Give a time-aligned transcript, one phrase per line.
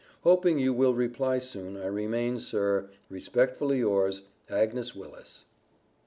[0.23, 5.45] Hoping you will reply soon, I remain, sir, Respectfully yours, AGNES WILLIS.